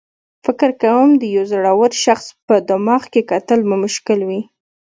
فکر 0.45 0.69
کوم 0.83 1.09
د 1.17 1.23
یو 1.35 1.43
زړور 1.51 1.91
شخص 2.05 2.25
په 2.47 2.55
دماغ 2.69 3.01
کې 3.13 3.21
کتل 3.31 3.59
به 3.67 3.75
مشکل 3.85 4.19
وي. 4.29 4.41